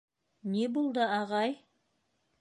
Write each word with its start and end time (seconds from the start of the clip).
Ни 0.53 0.63
булды, 0.77 1.05
ағай?! 1.21 1.57